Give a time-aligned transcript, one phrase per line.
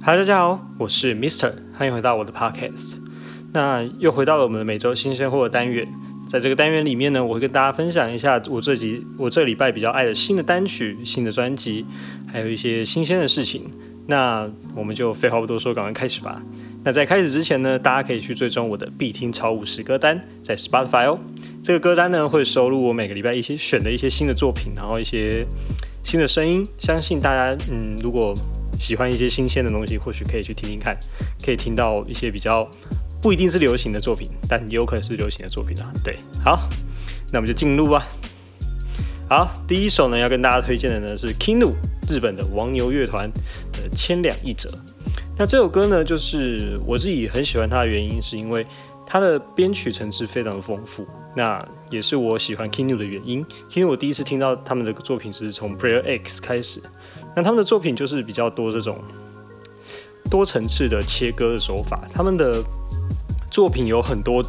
[0.00, 2.94] 嗨，大家好，我是 Mister，欢迎回到我的 Podcast。
[3.52, 5.86] 那又回到了我们的每周新鲜货的单元，
[6.26, 11.84] 在这个单元里面呢，我会跟大家分享一下我这集我这礼拜比较爱的新的单曲、新的专辑，
[12.28, 13.64] 还有一些新鲜的事情。
[14.06, 16.40] 那我们就废话不多说，赶快开始吧。
[16.84, 21.18] 那在开始之前呢，大家可以去追踪我的必听超五十歌单，在 Spotify 哦。
[21.60, 25.44] 这个歌单呢会收录我每个礼拜一些选的一些新的作品，然后一些
[26.04, 26.66] 新的声音。
[26.78, 28.32] 相信大家，嗯，如果
[28.78, 30.94] 喜欢一些新鲜的东西，或许可以去听听看，
[31.44, 32.68] 可以听到一些比较
[33.20, 35.92] 不一定是流行的作品，但也有可能是流行的作品啊。
[36.04, 36.68] 对，好，
[37.32, 38.06] 那我们就进入吧。
[39.28, 41.74] 好，第一首呢要跟大家推荐的呢是 Kinu
[42.08, 43.30] 日本的王牛乐团
[43.72, 44.70] 的《千两一折》。
[45.36, 48.66] 那这首歌呢，就是我自己很喜欢它的原因，是因为
[49.06, 51.06] 它的编曲层次非常的丰富。
[51.36, 53.44] 那也是我喜欢 Kinu 的原因。
[53.74, 56.80] 因为我第一次听到他们的作品是从 Prayer X 开始。
[57.38, 58.98] 那他们的作品就是比较多这种
[60.28, 62.00] 多层次的切割的手法。
[62.12, 62.60] 他们的
[63.48, 64.44] 作品有很多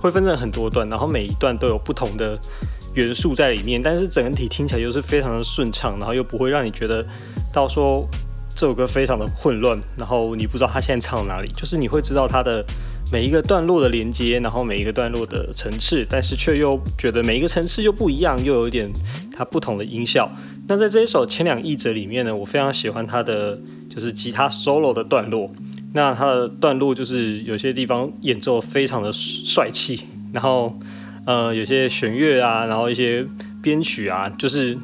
[0.00, 2.36] 会分成很多段，然后每一段都有不同的
[2.94, 7.06] 元素在里面，但是整体听起来又是非常的顺畅，然后又不会让你觉得
[7.52, 8.04] 到说。
[8.56, 12.64] 这首歌非常的混乱，然后你不知道他现在唱哪里，就是你会知道他的
[13.12, 18.90] 每一个段落的连接，然后每一个段落的层次，但是却又觉得每一个层次又不一样，又有一点
[19.32, 20.30] 它不同的音效。
[20.66, 25.50] 那在这一首《千两亿折》里面呢，我非常喜欢它的就是吉他 solo 的段落。
[25.92, 30.76] 那它的段落就是有些地方演奏非常的帅气，然后
[31.26, 33.26] 呃有些弦乐啊，然后一些
[33.62, 34.76] 编曲啊，就是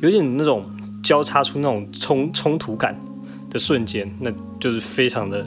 [0.00, 0.64] 有点那种。
[1.02, 2.98] 交叉出那种冲冲突感
[3.48, 5.46] 的瞬间，那就是非常的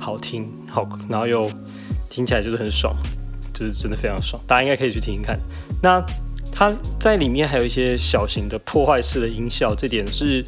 [0.00, 1.48] 好听，好，然后又
[2.08, 2.96] 听起来就是很爽，
[3.52, 5.38] 就是真的非常爽，大家应该可以去听听看。
[5.82, 6.02] 那
[6.50, 10.44] 它在里面还有一些小型的破坏式的音效，这点是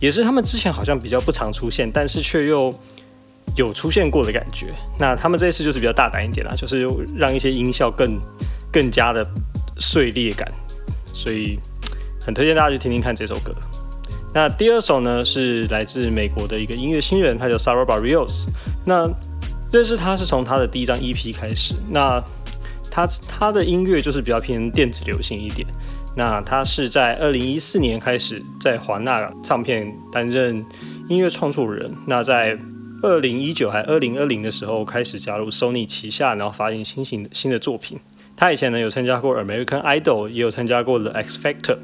[0.00, 2.74] 也是他们之前好像比较不常出现，但是却又
[3.56, 4.74] 有出现过的感觉。
[4.98, 8.18] 那他们这一次就是比较大胆一点啦，就是让一些音效更
[8.72, 9.24] 更加的
[9.78, 10.50] 碎裂感，
[11.12, 11.58] 所以
[12.20, 13.54] 很推荐大家去听听看这首歌。
[14.32, 18.46] 那第二首呢，是来自美国的一个音乐新人，他叫 Sarah Barrios。
[18.84, 19.10] 那
[19.72, 21.74] 认识他是从他的第一张 EP 开始。
[21.90, 22.22] 那
[22.90, 25.66] 他他的音乐就是比较偏电子流行一点。
[26.16, 30.64] 那他是在二零一四年开始在华纳唱片担任
[31.08, 31.92] 音乐创作人。
[32.06, 32.56] 那在
[33.02, 37.98] 二零一九还二零二零的时候开始加入 Sony 旗下，然后发行新型新的作品。
[38.36, 41.78] 他以前呢有参加过 American Idol，也有参加过 The X Factor，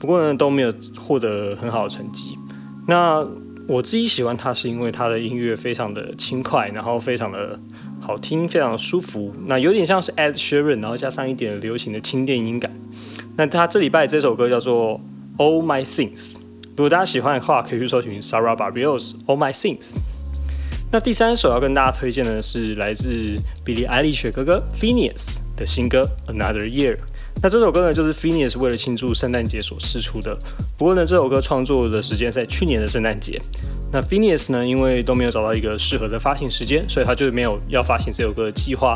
[0.00, 2.38] 不过呢都没有获得很好的成绩。
[2.86, 3.26] 那
[3.66, 7.58] 我自己喜欢他是因为他的音乐非常的轻快，然后非常的
[8.00, 9.32] 好听，非常的舒服。
[9.46, 12.70] 那有点像是 Ed Sheeran，然后加上一点流行的轻电音感。
[13.36, 15.00] 那他这礼拜这首歌叫做
[15.38, 16.34] All My Things，
[16.76, 19.96] 如果大家喜欢的话，可以去搜寻 Sarah Barrios All My Things。
[20.92, 23.08] 那第三首要跟大家推荐的是来自
[23.64, 26.98] Billie Eilish 哥哥 Phineas 的新歌 Another Year。
[27.42, 30.34] 那这首歌呢，就是 Phineas 为了庆祝圣诞节所试出的。
[30.78, 33.40] 不过呢，这首歌创作的时间在去年的圣诞节。
[33.92, 38.94] 那 Phineas 呢，因为都没有找到一个适合的发行时间，所以他就没有要发行这首歌的计划。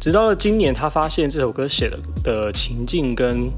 [0.00, 3.50] 直到了今年，他发现这首歌写的的情境跟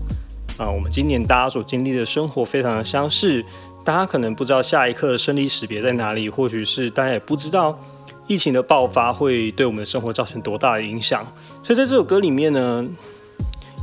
[0.56, 3.44] 啊我们今年大家所经历的生活非常的相似。
[3.84, 7.78] 大家可能不知道下一刻的生离死别在哪里，或许是大家也不知道
[8.26, 11.24] 疫情的爆发会对我们的生活造成多大的影响。
[11.62, 12.86] 所以在这首歌里面呢，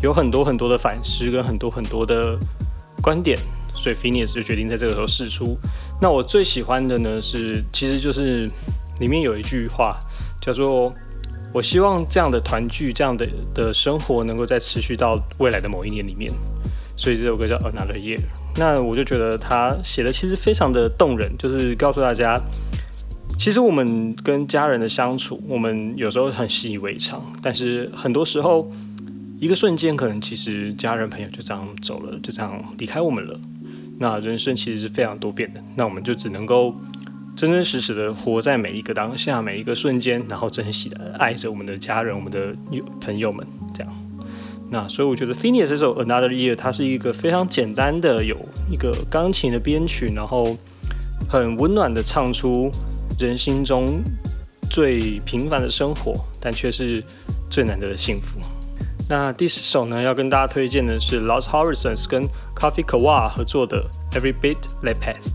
[0.01, 2.37] 有很多很多的反思跟很多很多的
[3.01, 3.37] 观点。
[3.71, 5.57] 所以 Phineas 就决定在这个时候试出。
[6.01, 8.49] 那我最喜欢的呢是，其实就是
[8.99, 9.97] 里面有一句话
[10.41, 10.93] 叫做
[11.53, 16.29] ：“我希望这样的团聚，这样的的生活能够再持续到未来的某一年里面。”
[16.97, 18.19] 所以这首歌叫 Another Year。
[18.57, 22.37] 那我就觉得他写的其实非常的动人，就是告诉大家，
[23.37, 28.69] 其实我们跟家人的相处，我们有时候很习以为常，但是很多时候
[29.39, 33.39] 一个瞬间，可能其实家人朋友就这样走了，就这样离开我们了。
[33.97, 36.75] 那人生其实是非常多变的，那我们就只能够
[37.35, 42.53] 真真实实的活在每一个当下，每一个瞬间，然后珍惜的爱着我们的家人，我们的
[42.99, 43.93] 朋友们，这样。
[44.69, 48.37] 那所以我觉得 Phineas 这首 Another Year 它是一个非常简单的，有
[48.69, 50.57] 一个钢琴的编曲，然后
[51.29, 52.69] 很温暖的唱出
[53.17, 54.01] 人心中
[54.69, 57.01] 最平凡的生活，但却是
[57.49, 58.37] 最难得的幸福。
[59.11, 65.31] 那第四首呢，要跟大家推荐的是 Lost Horizons 跟 Coffee Kawa 合作的 Every Bit That Passed。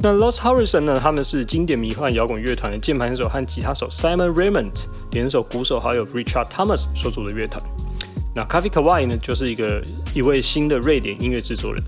[0.00, 7.62] 那 Lost Horizons 呢，他们是经典迷幻摇滚乐团的键盘手和吉他手 Simon Raymond 联手鼓手好友 Richard Thomas 所组的乐团。
[8.34, 9.84] 那 Coffee Kawaii 呢，就是一个
[10.14, 11.82] 一位新的瑞典音乐制作人。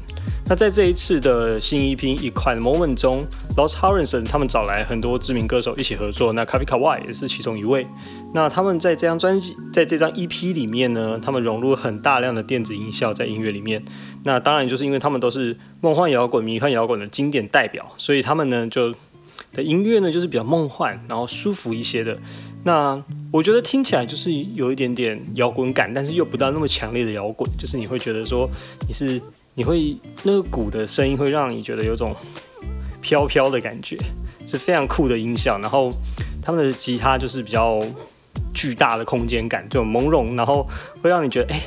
[0.50, 3.24] 那在这一次的新 EP《一块的 Moment》中
[3.56, 7.86] ，Los Horizon 他们找来很多知名歌手一起合作，那 k a v i k a w a 也是其中一位。
[8.34, 13.84] 那他们在这张专辑，在这张 EP 里面呢，他们融入很大量的电子音效在音乐里面。
[14.24, 18.92] 那当然就是因为他们都是梦幻摇滚、迷幻摇滚的经典代表，所以他们呢就
[19.52, 22.18] 的音乐呢就是比较梦幻，然后舒服一些的。
[22.64, 23.00] 那
[23.30, 28.50] 我觉得听起来就是有一点点摇滚感，但是又不到那么强烈的摇滚，就是你会觉得说
[28.88, 29.22] 你是
[29.54, 32.14] 你会那个鼓的声音会让你觉得有种
[33.00, 33.98] 飘飘的感觉，
[34.46, 35.58] 是非常酷的音效。
[35.60, 35.92] 然后
[36.42, 37.80] 他们的吉他就是比较
[38.54, 40.66] 巨大的空间感，就朦胧，然后
[41.02, 41.60] 会让你觉得哎，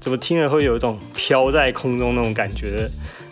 [0.00, 2.88] 怎么听了会有一种飘在空中那种感觉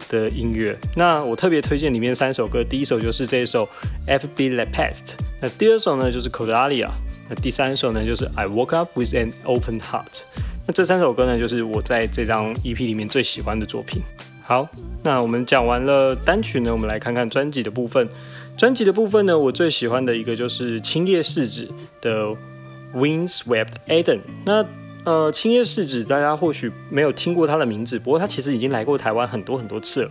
[0.08, 0.78] 的音乐。
[0.94, 3.68] 那我特别推荐里面三首歌，第一首就是这一首
[4.06, 4.50] F.B.
[4.50, 6.90] The Past，那第二首呢就是 Codalia。
[7.28, 10.20] 那第三首呢，就是 I Woke Up with an Open Heart。
[10.66, 14.02] 那这三首歌呢，就是我在这张 EP 里面最喜欢的作品。
[14.42, 14.68] 好，
[15.02, 18.08] 那我们讲完了单曲呢，我们来看看专辑的部分。
[18.56, 21.68] 专辑的部分呢，我最喜欢的一个就是青叶世子
[22.00, 22.34] 的
[22.94, 24.20] Windswept Eden。
[24.44, 24.64] 那
[25.04, 30.10] 呃，青叶世子大家或许没有听过他的名字，不过他其实已经来过台湾很多很多次了。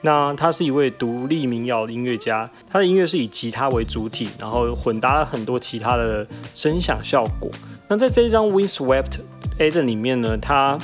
[0.00, 7.50] 那他是一位独立民谣音乐家，他的音乐是以吉他为主体，然后混搭了很多其他的声响效果。
[7.88, 9.18] 那在这一张 Windswept
[9.60, 10.76] Eden 里面呢，他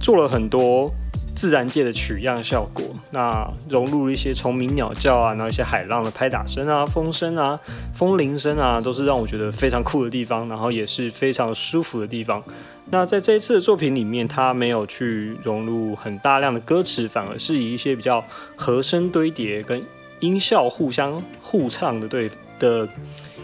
[0.00, 0.90] 做了很多。
[1.32, 7.58] 自然界的取样效果，那融入了一些虫鸣鸟叫啊，然后一些海浪的拍打声啊、风声啊、
[7.94, 12.42] 风铃声啊，都是让我觉得非常酷的地方，然后也是非常舒服的地方。
[12.90, 18.22] 那在这一次的作品里面，他没有去融入很大量的歌词，反而是以一些比较
[18.56, 19.82] 和声堆叠跟
[20.18, 22.28] 音效互相互唱的对
[22.58, 22.86] 的。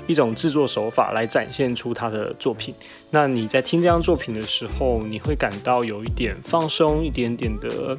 [0.06, 2.74] 一种制作手法来展现出他的作品。
[3.10, 7.96] 那你在听这张作品的时候，你会感到有一点放松，一点点的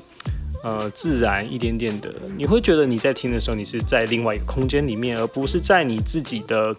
[0.64, 6.74] 呃自然，一点点的，你会觉得你在听的时候，你是在另外一个空间里面，而不是在你自己的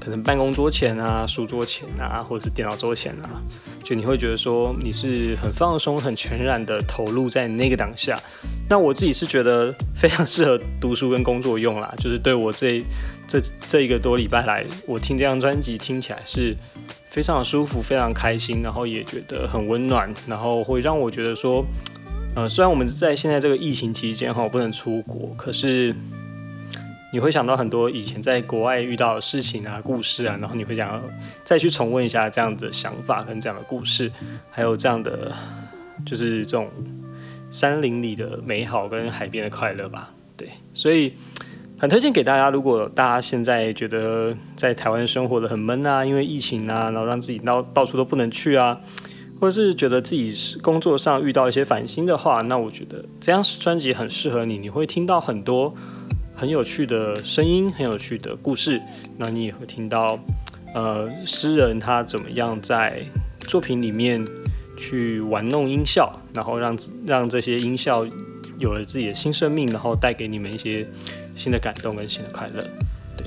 [0.00, 3.42] 可能办公桌前啊、书桌前啊，或者是电脑桌前啊。
[3.82, 8.20] 就你会觉得说你是很放松、很全然的投入在那个当下。
[8.68, 11.94] 那我自己是觉得非常适合读书跟工作用啦。
[11.98, 12.84] 就是对我这
[13.26, 16.56] 这这一个多礼拜来，我听这张专辑听起来是
[17.10, 21.64] 非常舒服、非常开心，然后也觉得很温暖，然后会让我觉得说，
[22.34, 25.94] 呃，虽然我们在现在这个疫情期间哈不能出国，可是。
[27.12, 31.02] 你会想到很多以前在国外遇到的事情啊、故事啊，然后你会想要
[31.44, 34.10] 再去重温一下这样的想法跟这样的故事，
[34.50, 35.32] 还有这样的
[36.04, 36.68] 就是这种
[37.48, 40.12] 山林里的美好跟海边的快乐吧。
[40.36, 41.14] 对，所以
[41.78, 42.50] 很推荐给大家。
[42.50, 48.80] 如果大家现在觉得在台湾生活的很闷啊，因为疫情啊，然后让自己到到处都不能去啊，
[49.40, 54.58] 或者是觉得自己是工作上遇到一些烦心的话，那我觉得这张专辑很适合你。
[54.58, 55.74] 你会听到很多。
[56.38, 58.78] 很有趣的声音，很有趣的故事。
[59.16, 60.18] 那你也会听到，
[60.74, 63.02] 呃，诗人他怎么样在
[63.38, 64.22] 作品里面
[64.76, 66.76] 去玩弄音效，然后让
[67.06, 68.04] 让这些音效
[68.58, 70.86] 有了自己的新生命，然后带给你们一些
[71.36, 72.60] 新的感动跟新的快乐。
[73.16, 73.26] 对。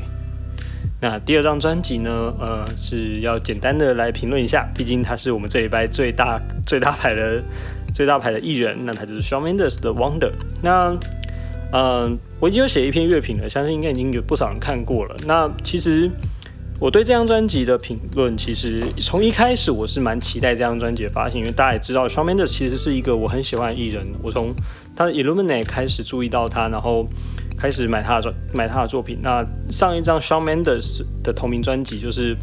[1.01, 2.33] 那第二张专辑呢？
[2.39, 7.41] 呃，是要简单的来评论一下，毕竟他是我们这一拜最大最大牌的
[7.94, 10.31] 最大牌的艺人，那他就是 Shawn Mendes 的 Wonder。
[10.61, 10.97] 那
[11.71, 15.15] 嗯，我已经有写一篇乐评了，相信应该已经有不少人看过了。
[15.25, 16.11] 那其实
[16.81, 24.06] 我对这张专辑的评论，其实从一开始我是蛮期待这张专辑的发行，因为大家也知道，Shawn Mendes 其实是一个我很喜欢的艺人。
[24.21, 24.51] 我从
[24.95, 27.07] 他的 Illuminate 开始注意到他，然后
[27.59, 29.19] 开始买他的专买他的作品。
[29.21, 32.35] 那上一张 Shawn Mendes 的同名专辑，就是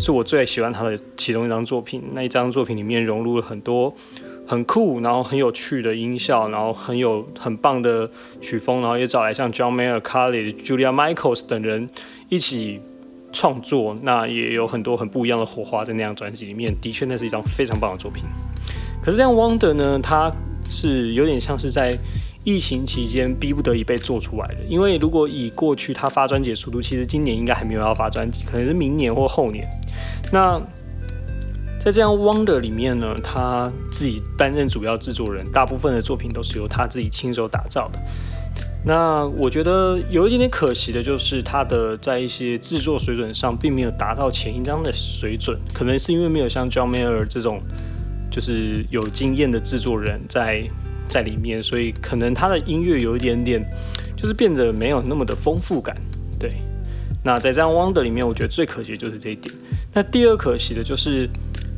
[0.00, 2.02] 是我最喜欢他的其中一张作品。
[2.14, 3.94] 那一张作品里面融入了很多。
[4.46, 8.10] 很酷，然后很有趣的音效，然后很有很棒的
[8.42, 11.88] 曲风，然后也找来像 John Mayer、Carly、Julia Michaels 等人
[12.28, 12.78] 一起
[13.32, 16.78] 创作，那也有很多很不一样的火花在那张专辑里面。
[16.78, 18.22] 的确，那是一张非常棒的作品。
[19.02, 20.30] 可是这样 Wonder 呢，它
[20.68, 21.96] 是有点像是在
[22.44, 24.56] 疫情期间逼不得已被做出来的。
[24.68, 29.68] 因为如果以过去他发专辑的速度，其实今年应该还没有要发专辑，可能是明年或后年。
[30.32, 30.60] 那
[31.80, 37.98] 在这样《Wonder》里面呢，他自己担任主要制作人，大部分的作品都是由他自己亲手打造的。
[38.86, 47.62] 那我觉得有一点点可惜的就是，他的在一些制作水准上并没有达到前一张的水准，可能是因为没有像 John Mayer 这种
[48.30, 50.62] 就是有经验的制作人在
[51.08, 53.64] 在里面，所以可能他的音乐有一点点
[54.16, 55.96] 就是变得没有那么的丰富感。
[56.38, 56.52] 对，
[57.22, 59.54] 那在这样《Wonder》里面，我觉得最可惜的就是这一点。
[59.92, 61.28] 那第二可惜的就是。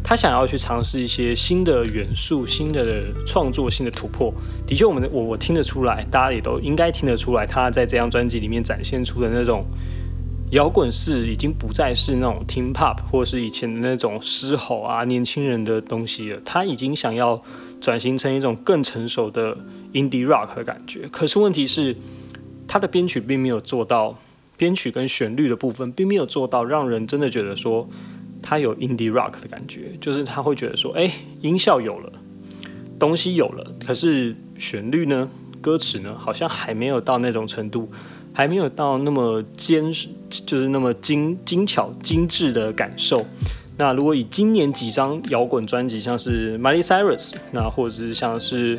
[0.08, 4.32] 他想要去尝试一些新的元素、新的创作、新的突破。
[4.64, 9.66] 的确，我们我我听得出来，大家也都应该听得出来，他在这张专辑里面展现出的那种
[10.52, 16.40] 摇滚式，已经不再是那种听 pop 或是以前的那种嘶吼啊、年轻人的东西了。
[16.44, 17.42] 他已经想要
[17.86, 19.56] 转型成一种更成熟的
[19.92, 21.06] indie rock 的感觉。
[21.12, 21.94] 可是问题是，
[22.66, 24.18] 他的编曲并没有做到，
[24.56, 27.88] 编曲跟旋律的部分并没有做到让人真的觉得说。
[28.42, 32.12] 他有 indie rock 的感觉，就是他会觉得说，哎，音效有了，
[32.96, 35.28] 东西有了，可是旋律呢，
[35.60, 37.90] 歌词呢，好像还没有到那种程度，
[38.32, 39.92] 还没有到那么坚，
[40.44, 43.26] 就是那么精精巧精致的感受。
[43.78, 48.78] 那如果以今年几张摇滚专辑，像是 Miley Cyrus，那或者是像是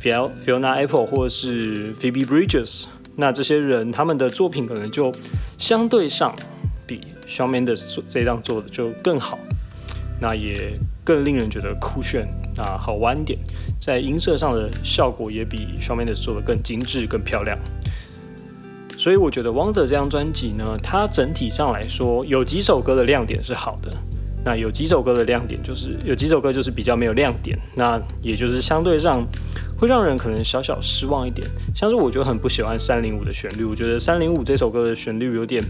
[0.00, 2.84] Fiona Apple，或者是 Phoebe Bridges，
[3.16, 5.12] 那这些人他们的作品可能就
[5.58, 6.34] 相对上
[6.86, 7.00] 比。
[7.26, 9.36] Shawn Mendes 这张做的就更好，
[10.20, 12.24] 那也更令人觉得酷炫
[12.56, 13.36] 啊，好玩点，
[13.80, 17.58] 在音色上的效果也比 Shawn Mendes 做的更精致、更漂亮。
[18.96, 23.90] 所以我觉得 Wonder 这张专辑呢，它整体上来说有几首歌的亮点是好的，
[24.46, 29.26] 那有几首歌的亮点就是有几首歌就是比较没有亮点，那也就是相对上
[29.76, 31.46] 会让人可能小小失望一点。
[31.74, 35.62] 像是我就很不喜欢三零五的旋律，我觉得三零五这首歌的旋律有点。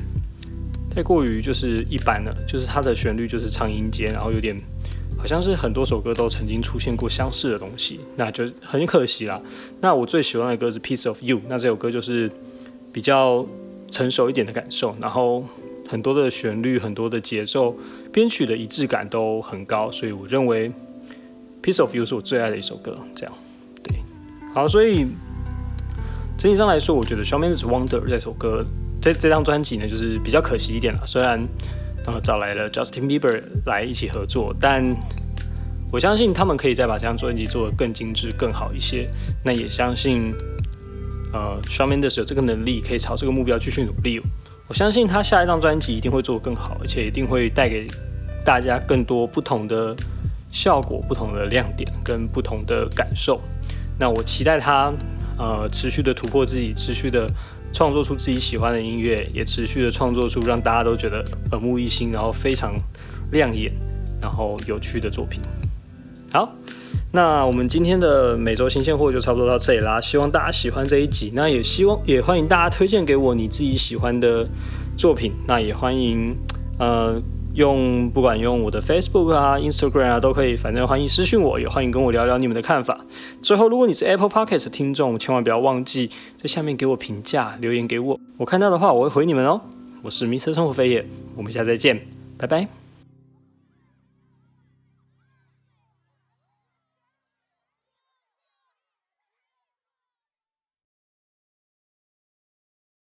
[0.95, 4.57] 太过于就是一般了，就是它的旋律就是唱音阶，然后有点
[5.19, 9.39] 好像是很多首歌都曾经出现过相似的东西，那就很可惜啦。
[9.83, 12.31] 那我最喜欢的歌是《Piece of You》，那这首歌就是
[12.93, 13.45] 比较
[13.91, 15.45] 成熟一点的感受，然后
[15.87, 17.77] 很多的旋律、很多的节奏、
[18.17, 20.71] 编曲的一致感都很高，所以我认为
[21.63, 22.97] 《Piece of You》是我最爱的一首歌。
[23.15, 23.35] 这样，
[23.85, 23.99] 对，
[24.55, 25.07] 好，所以
[26.39, 28.65] 整体上来说，我觉得《Shawn Mendes Wonder》这首歌。
[29.03, 31.03] 这这张专辑呢，就是比较可惜一点了。
[31.07, 31.47] 虽然
[32.07, 34.83] 呃找来了 Justin Bieber 来一起合作，但
[35.93, 39.07] 我相信他们可以再把这张专辑做得更精致、更好一些。
[39.45, 40.33] 那也相信
[41.35, 44.23] 呃 Shawn Mendes 有这个能力，可以朝这个目标继续努力。
[44.69, 47.87] 我相信他下一张专辑一定会做得更好，而且一定会带给
[48.47, 49.95] 大家更多不同的
[50.51, 53.41] 效果、不同的亮点跟不同的感受。
[53.99, 54.93] 那我期待他
[55.37, 57.29] 呃持续的突破自己，持续的。
[57.73, 62.73] 创作出自己喜欢的音乐，也持续的创作出让大家都觉得耳目一新，然后非常
[63.33, 63.71] 亮眼，
[64.19, 65.39] 然后有趣的作品。
[66.33, 66.51] 好，
[67.13, 70.01] 那我们今天的每周新鲜货就差不多到这里啦。
[70.01, 74.49] 希望大家喜欢这一集，那也希望也欢迎大家推荐给我你自己喜欢的
[74.97, 75.35] 作品。
[75.47, 76.35] 那也欢迎
[76.79, 77.21] 呃。
[77.57, 83.01] 用不管用我的 Facebook 啊、Instagram 啊都可以，反正欢迎私信我，也欢迎跟我聊聊你们的看法。
[83.43, 89.61] 最后，如果你是 Apple Podcast 听众，千万不要忘记在下面给我评价、留言给我，我看到的话我会回你们哦。
[90.03, 92.05] 我是 Mr 生活飞叶，我们下次再见，
[92.37, 92.86] 拜拜。